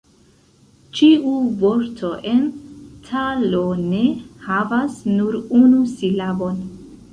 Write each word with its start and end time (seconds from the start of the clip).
Ĉiu 0.99 1.33
vorto 1.63 2.09
en 2.31 2.41
"Ta 3.11 3.27
lo 3.53 3.61
ne" 3.83 4.01
havas 4.49 4.99
nur 5.21 5.41
unu 5.63 5.87
silabon. 5.95 6.61